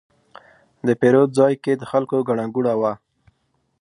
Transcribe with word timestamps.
د 0.85 0.87
پیرود 0.99 1.29
ځای 1.39 1.53
کې 1.63 1.73
د 1.77 1.83
خلکو 1.91 2.17
ګڼه 2.27 2.45
ګوڼه 2.55 2.73
وه. 2.81 2.93